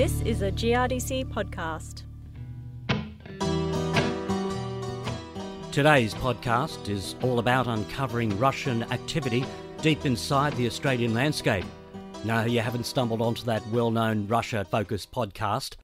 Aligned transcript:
This 0.00 0.22
is 0.22 0.40
a 0.40 0.50
GRDC 0.50 1.26
podcast. 1.26 2.04
Today's 5.72 6.14
podcast 6.14 6.88
is 6.88 7.16
all 7.20 7.38
about 7.38 7.66
uncovering 7.66 8.38
Russian 8.38 8.84
activity 8.84 9.44
deep 9.82 10.06
inside 10.06 10.54
the 10.54 10.66
Australian 10.66 11.12
landscape. 11.12 11.66
No, 12.24 12.46
you 12.46 12.60
haven't 12.60 12.86
stumbled 12.86 13.20
onto 13.20 13.44
that 13.44 13.62
well 13.66 13.90
known 13.90 14.26
Russia 14.26 14.64
focused 14.64 15.12
podcast. 15.12 15.76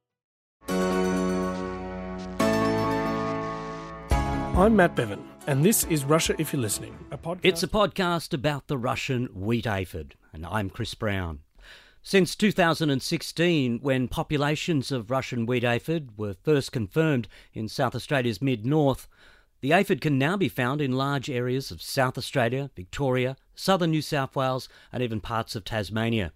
I'm 4.56 4.76
Matt 4.76 4.96
Bevan, 4.96 5.28
and 5.46 5.62
this 5.62 5.84
is 5.84 6.06
Russia 6.06 6.34
If 6.38 6.54
You're 6.54 6.62
Listening, 6.62 6.96
a 7.10 7.18
podcast. 7.18 7.40
It's 7.42 7.62
a 7.62 7.68
podcast 7.68 8.32
about 8.32 8.68
the 8.68 8.78
Russian 8.78 9.26
wheat 9.34 9.66
aphid, 9.66 10.14
and 10.32 10.46
I'm 10.46 10.70
Chris 10.70 10.94
Brown. 10.94 11.40
Since 12.08 12.36
2016, 12.36 13.80
when 13.80 14.06
populations 14.06 14.92
of 14.92 15.10
Russian 15.10 15.44
wheat 15.44 15.64
aphid 15.64 16.16
were 16.16 16.36
first 16.40 16.70
confirmed 16.70 17.26
in 17.52 17.66
South 17.66 17.96
Australia's 17.96 18.40
mid 18.40 18.64
north, 18.64 19.08
the 19.60 19.72
aphid 19.72 20.00
can 20.00 20.16
now 20.16 20.36
be 20.36 20.48
found 20.48 20.80
in 20.80 20.92
large 20.92 21.28
areas 21.28 21.72
of 21.72 21.82
South 21.82 22.16
Australia, 22.16 22.70
Victoria, 22.76 23.36
southern 23.56 23.90
New 23.90 24.02
South 24.02 24.36
Wales, 24.36 24.68
and 24.92 25.02
even 25.02 25.20
parts 25.20 25.56
of 25.56 25.64
Tasmania. 25.64 26.30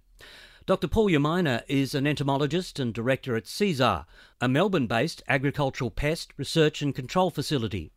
Dr. 0.67 0.89
Paul 0.89 1.09
Umina 1.09 1.63
is 1.69 1.95
an 1.95 2.05
entomologist 2.05 2.81
and 2.81 2.93
director 2.93 3.37
at 3.37 3.47
Cesar, 3.47 4.07
a 4.41 4.49
Melbourne 4.49 4.89
based 4.89 5.23
agricultural 5.29 5.93
pest 5.93 6.33
research 6.37 6.83
and 6.83 6.97
control 6.97 7.31
facility. 7.31 7.93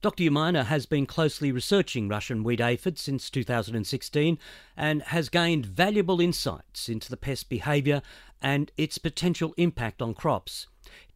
Dr. 0.00 0.22
Umina 0.22 0.66
has 0.66 0.86
been 0.86 1.06
closely 1.06 1.50
researching 1.50 2.08
Russian 2.08 2.44
wheat 2.44 2.60
aphid 2.60 3.00
since 3.00 3.28
2016 3.30 4.38
and 4.76 5.02
has 5.02 5.28
gained 5.28 5.66
valuable 5.66 6.20
insights 6.20 6.88
into 6.88 7.10
the 7.10 7.16
pest 7.16 7.48
behaviour 7.48 8.00
and 8.40 8.70
its 8.76 8.98
potential 8.98 9.54
impact 9.56 10.00
on 10.00 10.14
crops. 10.14 10.68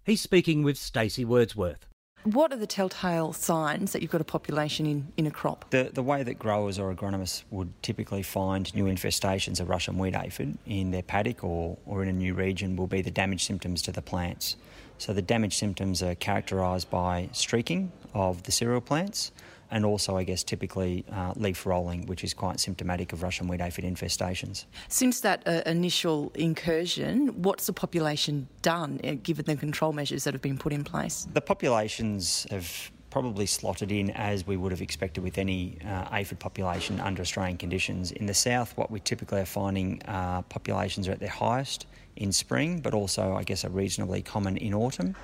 He's 0.03 0.21
speaking 0.21 0.65
with 0.65 0.77
Stacey 0.77 1.25
Wordsworth. 1.25 1.87
What 2.25 2.53
are 2.53 2.57
the 2.57 2.69
telltale 2.69 3.33
signs 3.33 3.93
that 3.93 4.01
you've 4.01 4.13
got 4.13 4.21
a 4.21 4.25
population 4.25 4.87
in, 4.87 5.13
in 5.17 5.27
a 5.27 5.31
crop? 5.33 5.69
The, 5.71 5.91
the 5.93 6.05
way 6.05 6.23
that 6.23 6.39
growers 6.39 6.79
or 6.79 6.95
agronomists 6.95 7.43
would 7.51 7.71
typically 7.83 8.23
find 8.23 8.73
new 8.77 8.85
infestations 8.85 9.59
of 9.59 9.69
Russian 9.69 9.99
wheat 9.99 10.15
aphid 10.15 10.57
in 10.65 10.93
their 10.93 11.03
paddock 11.03 11.43
or, 11.43 11.79
or 11.85 12.01
in 12.01 12.09
a 12.09 12.13
new 12.13 12.35
region 12.35 12.77
will 12.77 12.87
be 12.87 13.03
the 13.03 13.11
damage 13.11 13.45
symptoms 13.45 13.83
to 13.83 13.93
the 13.93 14.03
plants. 14.03 14.55
So 14.99 15.13
the 15.13 15.23
damage 15.23 15.57
symptoms 15.57 16.01
are 16.01 16.15
characterised 16.15 16.89
by 16.91 17.29
streaking 17.33 17.91
of 18.15 18.45
the 18.45 18.53
cereal 18.53 18.81
plants 18.81 19.33
and 19.73 19.85
also, 19.85 20.17
I 20.17 20.25
guess, 20.25 20.45
typically 20.45 21.05
uh, 21.11 21.33
leaf 21.35 21.67
rolling, 21.67 22.07
which 22.07 22.23
is 22.23 22.35
quite 22.35 22.61
symptomatic 22.61 23.13
of 23.13 23.23
Russian 23.23 23.49
wheat 23.49 23.61
aphid 23.61 23.85
infestations. 23.85 24.67
Since 24.89 25.21
that 25.21 25.43
uh, 25.47 25.63
initial 25.67 26.31
incursion, 26.35 27.43
what's 27.43 27.67
the 27.67 27.73
population 27.73 28.49
done 28.61 29.01
uh, 29.03 29.15
given 29.23 29.47
the 29.47 29.57
control 29.57 29.93
measures 29.93 30.25
that 30.25 30.35
have 30.35 30.43
been 30.43 30.59
put 30.59 30.73
in 30.73 30.85
place? 30.85 31.27
The 31.33 31.41
populations 31.41 32.47
have 32.51 32.93
probably 33.13 33.45
slotted 33.45 33.93
in 33.93 34.11
as 34.13 34.47
we 34.47 34.57
would 34.57 34.73
have 34.73 34.81
expected 34.81 35.23
with 35.23 35.37
any 35.37 35.77
uh, 35.87 36.09
aphid 36.13 36.39
population 36.39 36.99
under 36.99 37.21
Australian 37.21 37.59
conditions. 37.59 38.11
In 38.11 38.25
the 38.25 38.35
south, 38.35 38.75
what 38.77 38.91
we 38.91 39.01
typically 39.01 39.41
are 39.41 39.45
finding 39.45 40.01
uh, 40.07 40.41
populations 40.43 41.07
are 41.09 41.13
at 41.13 41.21
their 41.21 41.29
highest 41.29 41.87
in 42.17 42.33
spring, 42.33 42.81
but 42.81 42.95
also, 42.95 43.35
I 43.35 43.43
guess, 43.43 43.65
are 43.67 43.71
reasonably 43.71 44.23
common 44.23 44.57
in 44.57 44.73
autumn 44.73 45.15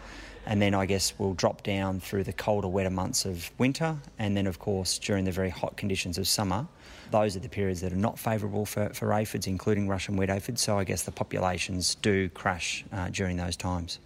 and 0.48 0.62
then 0.62 0.74
I 0.74 0.86
guess 0.86 1.12
we'll 1.18 1.34
drop 1.34 1.62
down 1.62 2.00
through 2.00 2.24
the 2.24 2.32
colder, 2.32 2.68
wetter 2.68 2.90
months 2.90 3.26
of 3.26 3.50
winter, 3.58 3.98
and 4.18 4.34
then 4.34 4.46
of 4.46 4.58
course 4.58 4.98
during 4.98 5.26
the 5.26 5.30
very 5.30 5.50
hot 5.50 5.76
conditions 5.76 6.16
of 6.16 6.26
summer. 6.26 6.66
Those 7.10 7.36
are 7.36 7.40
the 7.40 7.50
periods 7.50 7.82
that 7.82 7.92
are 7.92 7.96
not 7.96 8.18
favourable 8.18 8.64
for, 8.64 8.88
for 8.94 9.12
aphids, 9.12 9.46
including 9.46 9.88
Russian 9.88 10.16
wheat 10.16 10.30
aphids. 10.30 10.62
So 10.62 10.78
I 10.78 10.84
guess 10.84 11.02
the 11.02 11.12
populations 11.12 11.96
do 11.96 12.30
crash 12.30 12.82
uh, 12.92 13.10
during 13.10 13.36
those 13.36 13.56
times. 13.56 13.98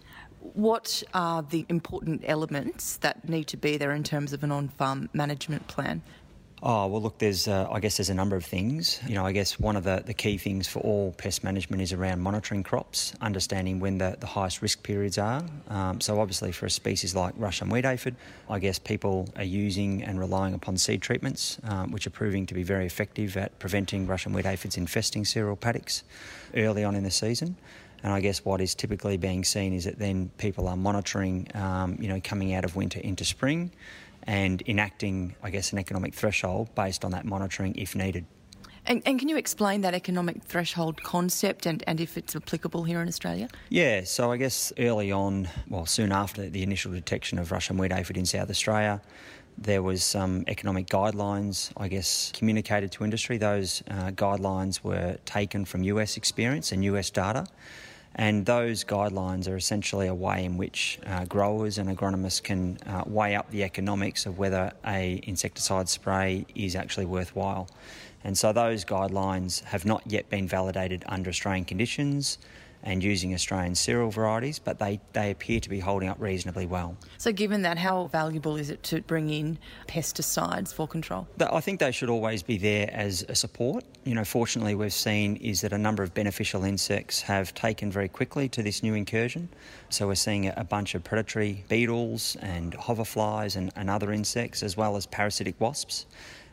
What 0.53 1.03
are 1.13 1.41
the 1.41 1.65
important 1.69 2.23
elements 2.25 2.97
that 2.97 3.27
need 3.27 3.47
to 3.47 3.57
be 3.57 3.77
there 3.77 3.93
in 3.93 4.03
terms 4.03 4.33
of 4.33 4.43
an 4.43 4.51
on-farm 4.51 5.09
management 5.13 5.67
plan? 5.67 6.01
Oh, 6.65 6.87
well, 6.87 7.01
look, 7.01 7.17
there's, 7.17 7.47
uh, 7.47 7.67
I 7.69 7.81
guess 7.81 7.97
there's 7.97 8.09
a 8.09 8.13
number 8.13 8.35
of 8.35 8.45
things. 8.45 8.99
You 9.07 9.15
know, 9.15 9.25
I 9.25 9.33
guess 9.33 9.59
one 9.59 9.75
of 9.75 9.83
the, 9.83 10.01
the 10.05 10.13
key 10.13 10.37
things 10.37 10.65
for 10.65 10.79
all 10.79 11.11
pest 11.11 11.43
management 11.43 11.81
is 11.81 11.91
around 11.91 12.21
monitoring 12.21 12.63
crops, 12.63 13.13
understanding 13.19 13.79
when 13.81 13.97
the, 13.97 14.15
the 14.19 14.27
highest 14.27 14.61
risk 14.61 14.83
periods 14.83 15.17
are. 15.17 15.43
Um, 15.69 15.99
so, 15.99 16.21
obviously, 16.21 16.53
for 16.53 16.65
a 16.65 16.69
species 16.69 17.15
like 17.15 17.33
Russian 17.37 17.69
wheat 17.69 17.83
aphid, 17.83 18.15
I 18.49 18.59
guess 18.59 18.79
people 18.79 19.27
are 19.35 19.43
using 19.43 20.03
and 20.03 20.19
relying 20.19 20.53
upon 20.53 20.77
seed 20.77 21.01
treatments, 21.01 21.57
um, 21.65 21.91
which 21.91 22.07
are 22.07 22.11
proving 22.11 22.45
to 22.45 22.53
be 22.53 22.63
very 22.63 22.85
effective 22.85 23.35
at 23.35 23.59
preventing 23.59 24.07
Russian 24.07 24.31
wheat 24.31 24.45
aphids 24.45 24.77
infesting 24.77 25.25
cereal 25.25 25.57
paddocks 25.57 26.03
early 26.55 26.83
on 26.83 26.95
in 26.95 27.03
the 27.03 27.11
season. 27.11 27.57
And 28.03 28.11
I 28.11 28.19
guess 28.19 28.43
what 28.43 28.59
is 28.59 28.75
typically 28.75 29.17
being 29.17 29.43
seen 29.45 29.73
is 29.73 29.85
that 29.85 29.97
then 29.97 30.29
people 30.37 30.67
are 30.67 30.75
monitoring, 30.75 31.47
um, 31.55 31.97
you 31.99 32.09
know, 32.09 32.19
coming 32.21 32.53
out 32.53 32.65
of 32.65 32.75
winter 32.75 32.99
into 32.99 33.23
spring 33.23 33.71
and 34.23 34.61
enacting, 34.67 35.35
I 35.41 35.49
guess, 35.49 35.71
an 35.71 35.79
economic 35.79 36.13
threshold 36.13 36.75
based 36.75 37.05
on 37.05 37.11
that 37.11 37.25
monitoring 37.25 37.75
if 37.77 37.95
needed. 37.95 38.25
And, 38.85 39.01
and, 39.05 39.17
can 39.17 39.29
you 39.29 39.37
explain 39.37 39.79
that 39.81 39.93
economic 39.93 40.43
threshold 40.43 41.01
concept 41.03 41.65
and, 41.65 41.81
and 41.87 42.01
if 42.01 42.17
it's 42.17 42.35
applicable 42.35 42.83
here 42.83 43.01
in 43.01 43.07
Australia? 43.07 43.47
Yeah, 43.69 44.03
so 44.03 44.29
I 44.29 44.35
guess 44.35 44.73
early 44.77 45.09
on, 45.09 45.47
well, 45.69 45.85
soon 45.85 46.11
after 46.11 46.49
the 46.49 46.63
initial 46.63 46.91
detection 46.91 47.39
of 47.39 47.53
Russian 47.53 47.77
wheat 47.77 47.93
aphid 47.93 48.17
in 48.17 48.25
South 48.25 48.49
Australia, 48.49 49.01
there 49.57 49.81
was 49.81 50.03
some 50.03 50.43
economic 50.49 50.87
guidelines, 50.87 51.71
I 51.77 51.87
guess, 51.87 52.33
communicated 52.35 52.91
to 52.93 53.05
industry. 53.05 53.37
Those 53.37 53.83
uh, 53.89 54.11
guidelines 54.11 54.83
were 54.83 55.17
taken 55.23 55.63
from 55.63 55.83
US 55.83 56.17
experience 56.17 56.73
and 56.73 56.83
US 56.83 57.09
data. 57.09 57.45
And 58.15 58.45
those 58.45 58.83
guidelines 58.83 59.49
are 59.49 59.55
essentially 59.55 60.07
a 60.07 60.13
way 60.13 60.45
in 60.45 60.57
which 60.57 60.99
uh, 61.05 61.25
growers 61.25 61.77
and 61.77 61.89
agronomists 61.89 62.43
can 62.43 62.77
uh, 62.85 63.03
weigh 63.07 63.35
up 63.35 63.49
the 63.49 63.63
economics 63.63 64.25
of 64.25 64.37
whether 64.37 64.71
a 64.85 65.19
insecticide 65.23 65.89
spray 65.89 66.45
is 66.53 66.75
actually 66.75 67.05
worthwhile. 67.05 67.67
And 68.23 68.37
so 68.37 68.53
those 68.53 68.85
guidelines 68.85 69.63
have 69.63 69.83
not 69.85 70.03
yet 70.05 70.29
been 70.29 70.47
validated 70.47 71.03
under 71.07 71.29
Australian 71.29 71.65
conditions 71.65 72.37
and 72.83 73.03
using 73.03 73.33
Australian 73.33 73.75
cereal 73.75 74.09
varieties, 74.09 74.59
but 74.59 74.77
they, 74.79 74.99
they 75.13 75.31
appear 75.31 75.59
to 75.59 75.69
be 75.69 75.79
holding 75.79 76.09
up 76.09 76.19
reasonably 76.19 76.65
well. 76.65 76.97
So, 77.17 77.31
given 77.31 77.61
that, 77.63 77.77
how 77.77 78.07
valuable 78.07 78.57
is 78.57 78.69
it 78.69 78.83
to 78.83 79.01
bring 79.01 79.29
in 79.29 79.57
pesticides 79.87 80.73
for 80.73 80.87
control? 80.87 81.27
I 81.39 81.61
think 81.61 81.79
they 81.79 81.91
should 81.91 82.09
always 82.09 82.43
be 82.43 82.57
there 82.57 82.89
as 82.91 83.25
a 83.29 83.35
support. 83.35 83.85
You 84.03 84.15
know, 84.15 84.25
fortunately, 84.25 84.75
we've 84.75 84.93
seen 84.93 85.37
is 85.37 85.61
that 85.61 85.71
a 85.71 85.77
number 85.77 86.03
of 86.03 86.13
beneficial 86.13 86.63
insects 86.63 87.21
have 87.21 87.53
taken 87.53 87.91
very 87.91 88.09
quickly 88.09 88.49
to 88.49 88.61
this 88.61 88.83
new 88.83 88.93
incursion. 88.93 89.49
So, 89.89 90.07
we're 90.07 90.15
seeing 90.15 90.47
a 90.47 90.63
bunch 90.63 90.95
of 90.95 91.03
predatory 91.03 91.63
beetles 91.69 92.35
and 92.41 92.73
hoverflies 92.73 93.55
and, 93.55 93.71
and 93.75 93.89
other 93.89 94.11
insects, 94.11 94.61
as 94.61 94.75
well 94.75 94.95
as 94.95 95.05
parasitic 95.05 95.59
wasps. 95.59 96.05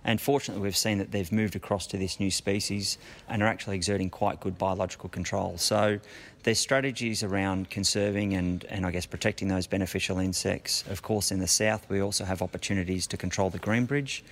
And 0.05 0.21
fortunately, 0.21 0.63
we've 0.63 0.77
seen 0.77 0.99
that 0.99 1.13
they've 1.13 1.31
moved 1.31 1.57
across 1.57 1.87
to 1.89 1.99
this 1.99 2.19
new 2.19 2.31
species 2.31 2.99
and 3.29 3.43
are 3.43 3.47
actually 3.47 3.77
exerting 3.77 4.11
quite 4.11 4.41
good 4.41 4.57
biological 4.57 5.09
control. 5.09 5.59
So 5.59 5.99
there's 6.43 6.59
strategies 6.59 7.23
around 7.23 7.69
conserving 7.69 8.35
and, 8.35 8.65
and 8.65 8.87
I 8.87 8.91
guess 8.91 9.07
protecting 9.07 9.49
those 9.49 9.67
beneficial 9.67 10.19
insects. 10.19 10.85
Of 10.89 11.03
course, 11.03 11.31
in 11.31 11.39
the 11.39 11.49
south, 11.49 11.89
we 11.91 12.01
also 12.01 12.25
have 12.25 12.41
opportunities 12.41 13.07
to 13.09 13.17
control 13.17 13.51
the 13.51 13.59
green 13.59 13.85
bridge. 13.85 14.25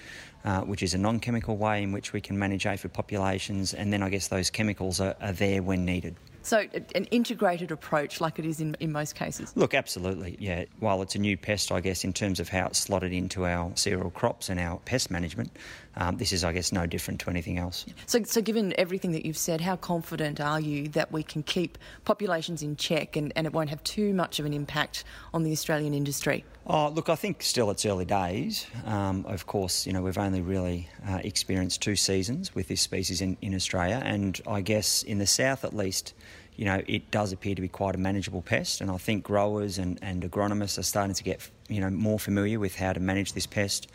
Uh, 0.45 0.61
which 0.61 0.85
is 0.85 0.95
a 0.95 0.99
non 0.99 1.19
chemical 1.19 1.57
way 1.57 1.83
in 1.83 1.91
which 1.91 2.13
we 2.13 2.21
can 2.21 2.39
manage 2.39 2.65
aphid 2.65 2.93
populations, 2.93 3.75
and 3.75 3.93
then 3.93 4.05
I 4.05 4.09
guess 4.09 4.29
those 4.29 4.51
chemicals 4.51 5.01
are, 5.01 5.17
are 5.21 5.33
there 5.33 5.65
when 5.65 5.85
needed. 5.85 6.15
So, 6.49 6.65
an 6.95 7.05
integrated 7.11 7.71
approach 7.73 8.23
like 8.23 8.39
it 8.39 8.47
is 8.47 8.59
in, 8.59 8.75
in 8.81 8.91
most 8.91 9.15
cases? 9.15 9.53
Look, 9.55 9.75
absolutely, 9.75 10.35
yeah. 10.41 10.65
While 10.81 11.03
it's 11.03 11.15
a 11.15 11.19
new 11.19 11.37
pest, 11.37 11.71
I 11.71 11.81
guess, 11.81 12.05
in 12.05 12.15
terms 12.15 12.41
of 12.41 12.49
how 12.49 12.69
it's 12.69 12.79
slotted 12.79 13.13
into 13.13 13.45
our 13.45 13.71
cereal 13.75 14.09
crops 14.09 14.49
and 14.49 14.59
our 14.59 14.79
pest 14.79 15.11
management, 15.11 15.51
um, 15.97 16.17
this 16.17 16.33
is, 16.33 16.45
I 16.45 16.53
guess, 16.53 16.73
no 16.73 16.87
different 16.87 17.21
to 17.21 17.29
anything 17.29 17.59
else. 17.59 17.85
So, 18.07 18.23
so, 18.23 18.41
given 18.41 18.73
everything 18.79 19.13
that 19.13 19.27
you've 19.27 19.37
said, 19.37 19.61
how 19.61 19.77
confident 19.77 20.41
are 20.41 20.59
you 20.59 20.89
that 20.89 21.13
we 21.13 21.23
can 21.23 21.43
keep 21.43 21.77
populations 22.07 22.63
in 22.63 22.77
check 22.77 23.15
and, 23.15 23.31
and 23.37 23.47
it 23.47 23.53
won't 23.53 23.69
have 23.69 23.85
too 23.85 24.15
much 24.15 24.39
of 24.39 24.47
an 24.47 24.55
impact 24.55 25.05
on 25.35 25.43
the 25.43 25.53
Australian 25.53 25.93
industry? 25.93 26.47
Oh, 26.67 26.89
look, 26.91 27.09
I 27.09 27.15
think 27.15 27.43
still 27.43 27.71
it's 27.71 27.85
early 27.85 28.05
days. 28.05 28.67
Um, 28.87 29.25
of 29.27 29.47
course, 29.47 29.87
you 29.87 29.93
know, 29.93 30.03
we've 30.03 30.19
only 30.19 30.41
really 30.41 30.89
uh, 31.07 31.21
experienced 31.25 31.83
two 31.83 31.97
seasons 31.97 32.55
with 32.55 32.69
this 32.69 32.81
species 32.81 33.21
in, 33.21 33.37
in 33.43 33.55
Australia, 33.55 34.01
and 34.05 34.41
I 34.47 34.61
guess 34.61 35.03
in 35.03 35.19
the 35.19 35.27
south 35.27 35.65
at 35.65 35.75
least, 35.75 36.15
you 36.59 36.65
know, 36.65 36.83
it 36.89 37.13
does 37.13 37.33
appear 37.33 37.55
to 37.55 37.63
be 37.63 37.69
quite 37.69 37.95
a 37.95 37.99
manageable 37.99 38.43
pest, 38.43 38.81
and 38.81 38.91
I 38.91 38.97
think 38.97 39.23
growers 39.23 39.79
and, 39.79 39.97
and 40.03 40.25
agronomists 40.25 40.77
are 40.77 40.83
starting 40.83 41.15
to 41.15 41.23
get, 41.23 41.49
you 41.69 41.81
know, 41.81 41.89
more 41.89 42.19
familiar 42.19 42.59
with 42.59 42.75
how 42.75 42.93
to 42.93 42.99
manage 42.99 43.33
this 43.33 43.47
pest, 43.47 43.87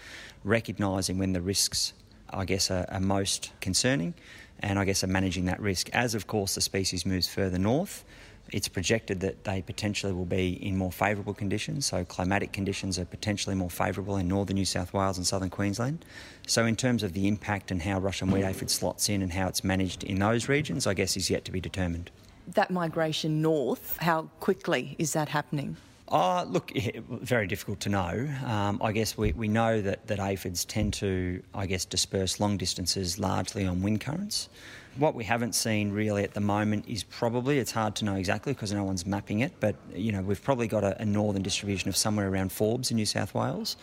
recognising 0.46 1.18
when 1.18 1.34
the 1.34 1.42
risks, 1.42 1.92
I 2.30 2.46
guess, 2.46 2.72
are, 2.72 2.86
are 2.90 3.02
most 3.02 3.52
concerning, 3.60 4.14
and 4.62 4.80
I 4.80 4.86
guess 4.86 5.04
are 5.04 5.08
managing 5.08 5.44
that 5.46 5.60
risk. 5.60 5.90
As, 5.92 6.16
of 6.16 6.28
course, 6.28 6.56
the 6.56 6.62
species 6.62 7.06
moves 7.06 7.28
further 7.28 7.58
north, 7.58 8.06
it's 8.50 8.70
projected 8.70 9.20
that 9.20 9.44
they 9.44 9.62
potentially 9.62 10.14
will 10.14 10.24
be 10.24 10.54
in 10.66 10.78
more 10.78 10.92
favourable 10.92 11.34
conditions. 11.34 11.86
So, 11.86 12.06
climatic 12.06 12.54
conditions 12.54 12.98
are 12.98 13.04
potentially 13.04 13.56
more 13.58 13.70
favourable 13.70 14.16
in 14.16 14.30
northern 14.30 14.56
New 14.56 14.64
South 14.64 14.94
Wales 14.94 15.18
and 15.18 15.28
southern 15.28 15.50
Queensland. 15.50 16.06
So, 16.48 16.66
in 16.66 16.78
terms 16.78 17.04
of 17.04 17.12
the 17.12 17.28
impact 17.28 17.72
and 17.72 17.82
how 17.82 18.00
Russian 18.00 18.32
wheat 18.32 18.44
aphid 18.44 18.70
slots 18.70 19.10
in 19.10 19.22
and 19.22 19.34
how 19.34 19.50
it's 19.50 19.66
managed 19.66 20.06
in 20.06 20.20
those 20.20 20.48
regions, 20.48 20.88
I 20.88 20.94
guess 20.94 21.18
is 21.18 21.30
yet 21.30 21.44
to 21.44 21.52
be 21.52 21.60
determined. 21.60 22.10
That 22.48 22.72
migration 22.72 23.42
north, 23.42 23.98
how 23.98 24.24
quickly 24.40 24.96
is 25.00 25.14
that 25.14 25.30
happening? 25.30 25.78
Uh, 26.10 26.44
look, 26.48 26.72
very 27.08 27.48
difficult 27.48 27.80
to 27.80 27.90
know. 27.90 28.30
Um, 28.46 28.80
I 28.84 28.92
guess 28.92 29.18
we, 29.18 29.32
we 29.32 29.48
know 29.48 29.82
that, 29.82 30.06
that 30.08 30.20
aphids 30.20 30.64
tend 30.64 30.94
to, 30.96 31.42
I 31.56 31.66
guess, 31.66 31.86
disperse 31.86 32.40
long 32.40 32.58
distances 32.58 33.18
largely 33.18 33.66
on 33.66 33.82
wind 33.82 34.02
currents. 34.02 34.50
What 34.98 35.16
we 35.16 35.24
haven't 35.24 35.56
seen 35.56 35.92
really 35.92 36.24
at 36.24 36.36
the 36.36 36.40
moment 36.40 36.86
is 36.88 37.04
probably, 37.04 37.58
it's 37.58 37.72
hard 37.72 37.96
to 37.96 38.06
know 38.06 38.14
exactly 38.14 38.54
because 38.54 38.72
no 38.72 38.84
one's 38.84 39.08
mapping 39.08 39.40
it, 39.40 39.54
but 39.60 39.76
you 39.96 40.12
know, 40.12 40.22
we've 40.22 40.44
probably 40.44 40.68
got 40.68 40.84
a, 40.84 41.02
a 41.02 41.06
northern 41.06 41.42
distribution 41.42 41.90
of 41.90 41.98
somewhere 41.98 42.30
around 42.30 42.52
Forbes 42.52 42.92
in 42.92 42.98
New 42.98 43.08
South 43.08 43.34
Wales. 43.34 43.76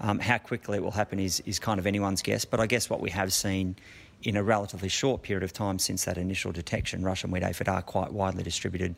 Um, 0.00 0.20
how 0.20 0.38
quickly 0.38 0.76
it 0.76 0.84
will 0.84 0.92
happen 0.92 1.18
is, 1.18 1.42
is 1.46 1.58
kind 1.58 1.80
of 1.80 1.86
anyone's 1.86 2.22
guess, 2.22 2.44
but 2.44 2.60
I 2.60 2.66
guess 2.66 2.88
what 2.88 3.00
we 3.00 3.10
have 3.10 3.32
seen 3.32 3.74
in 4.22 4.36
a 4.36 4.42
relatively 4.42 4.88
short 4.88 5.22
period 5.22 5.42
of 5.42 5.52
time 5.52 5.78
since 5.78 6.04
that 6.04 6.18
initial 6.18 6.52
detection, 6.52 7.04
Russian 7.04 7.30
wheat 7.30 7.42
aphid 7.42 7.68
are 7.68 7.82
quite 7.82 8.12
widely 8.12 8.42
distributed 8.42 8.94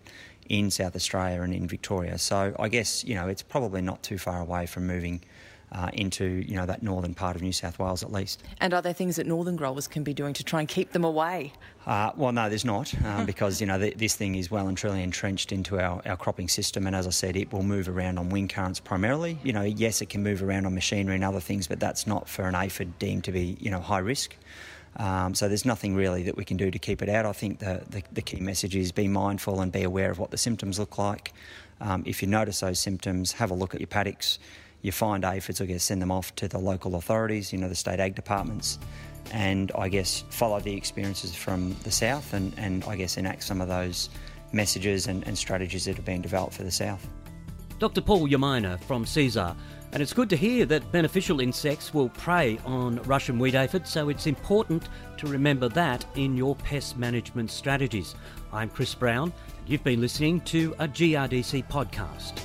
in 0.48 0.70
South 0.70 0.94
Australia 0.94 1.42
and 1.42 1.54
in 1.54 1.66
Victoria. 1.66 2.18
So 2.18 2.54
I 2.58 2.68
guess, 2.68 3.04
you 3.04 3.14
know, 3.14 3.28
it's 3.28 3.42
probably 3.42 3.82
not 3.82 4.02
too 4.02 4.18
far 4.18 4.40
away 4.40 4.66
from 4.66 4.86
moving 4.86 5.22
uh, 5.74 5.90
into 5.92 6.24
you 6.24 6.54
know 6.54 6.66
that 6.66 6.82
northern 6.82 7.14
part 7.14 7.34
of 7.34 7.42
New 7.42 7.52
South 7.52 7.78
Wales 7.78 8.02
at 8.02 8.12
least. 8.12 8.42
And 8.60 8.72
are 8.72 8.80
there 8.80 8.92
things 8.92 9.16
that 9.16 9.26
northern 9.26 9.56
growers 9.56 9.88
can 9.88 10.04
be 10.04 10.14
doing 10.14 10.32
to 10.34 10.44
try 10.44 10.60
and 10.60 10.68
keep 10.68 10.92
them 10.92 11.04
away? 11.04 11.52
Uh, 11.86 12.12
well, 12.16 12.32
no, 12.32 12.48
there's 12.48 12.64
not, 12.64 12.94
um, 13.04 13.26
because 13.26 13.60
you 13.60 13.66
know 13.66 13.78
th- 13.78 13.96
this 13.96 14.14
thing 14.14 14.36
is 14.36 14.50
well 14.50 14.68
and 14.68 14.78
truly 14.78 15.02
entrenched 15.02 15.52
into 15.52 15.78
our, 15.80 16.00
our 16.06 16.16
cropping 16.16 16.48
system, 16.48 16.86
and 16.86 16.94
as 16.94 17.06
I 17.06 17.10
said, 17.10 17.36
it 17.36 17.52
will 17.52 17.64
move 17.64 17.88
around 17.88 18.18
on 18.18 18.28
wind 18.30 18.50
currents 18.50 18.78
primarily. 18.78 19.38
You 19.42 19.52
know, 19.52 19.62
yes, 19.62 20.00
it 20.00 20.08
can 20.10 20.22
move 20.22 20.42
around 20.42 20.66
on 20.66 20.74
machinery 20.74 21.16
and 21.16 21.24
other 21.24 21.40
things, 21.40 21.66
but 21.66 21.80
that's 21.80 22.06
not 22.06 22.28
for 22.28 22.44
an 22.44 22.54
aphid 22.54 22.98
deemed 22.98 23.24
to 23.24 23.32
be 23.32 23.56
you 23.60 23.70
know 23.70 23.80
high 23.80 23.98
risk. 23.98 24.36
Um, 24.96 25.34
so 25.34 25.48
there's 25.48 25.64
nothing 25.64 25.94
really 25.96 26.22
that 26.24 26.36
we 26.36 26.44
can 26.44 26.56
do 26.56 26.70
to 26.70 26.78
keep 26.78 27.02
it 27.02 27.08
out. 27.08 27.26
I 27.26 27.32
think 27.32 27.58
the, 27.58 27.82
the, 27.90 28.02
the 28.12 28.22
key 28.22 28.40
message 28.40 28.76
is 28.76 28.92
be 28.92 29.08
mindful 29.08 29.60
and 29.60 29.72
be 29.72 29.82
aware 29.82 30.10
of 30.10 30.18
what 30.18 30.30
the 30.30 30.38
symptoms 30.38 30.78
look 30.78 30.98
like. 30.98 31.32
Um, 31.80 32.04
if 32.06 32.22
you 32.22 32.28
notice 32.28 32.60
those 32.60 32.78
symptoms, 32.78 33.32
have 33.32 33.50
a 33.50 33.54
look 33.54 33.74
at 33.74 33.80
your 33.80 33.88
paddocks 33.88 34.38
you 34.84 34.92
find 34.92 35.24
aphids, 35.24 35.62
I 35.62 35.64
guess, 35.64 35.82
send 35.82 36.02
them 36.02 36.12
off 36.12 36.34
to 36.36 36.46
the 36.46 36.58
local 36.58 36.94
authorities, 36.96 37.54
you 37.54 37.58
know, 37.58 37.70
the 37.70 37.74
state 37.74 38.00
ag 38.00 38.14
departments, 38.14 38.78
and 39.32 39.72
I 39.78 39.88
guess 39.88 40.24
follow 40.28 40.60
the 40.60 40.76
experiences 40.76 41.34
from 41.34 41.74
the 41.84 41.90
south 41.90 42.34
and, 42.34 42.52
and 42.58 42.84
I 42.84 42.94
guess 42.94 43.16
enact 43.16 43.44
some 43.44 43.62
of 43.62 43.68
those 43.68 44.10
messages 44.52 45.06
and, 45.06 45.26
and 45.26 45.38
strategies 45.38 45.86
that 45.86 45.96
have 45.96 46.04
been 46.04 46.20
developed 46.20 46.52
for 46.52 46.64
the 46.64 46.70
south. 46.70 47.08
Dr. 47.78 48.02
Paul 48.02 48.28
Umina 48.28 48.78
from 48.80 49.06
Cesar, 49.06 49.56
and 49.94 50.02
it's 50.02 50.12
good 50.12 50.28
to 50.28 50.36
hear 50.36 50.66
that 50.66 50.90
beneficial 50.90 51.38
insects 51.38 51.94
will 51.94 52.08
prey 52.08 52.58
on 52.66 52.96
Russian 53.04 53.38
wheat 53.38 53.54
aphid, 53.54 53.86
so 53.86 54.08
it's 54.08 54.26
important 54.26 54.88
to 55.18 55.28
remember 55.28 55.68
that 55.68 56.04
in 56.16 56.36
your 56.36 56.56
pest 56.56 56.98
management 56.98 57.48
strategies. 57.48 58.16
I'm 58.52 58.68
Chris 58.68 58.92
Brown, 58.92 59.32
and 59.60 59.68
you've 59.68 59.84
been 59.84 60.00
listening 60.00 60.40
to 60.42 60.74
a 60.80 60.88
GRDC 60.88 61.68
podcast. 61.68 62.40